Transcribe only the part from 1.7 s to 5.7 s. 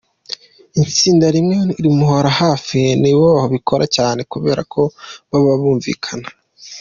rimuhora hafi ni bo babikora cyane kubera ko baba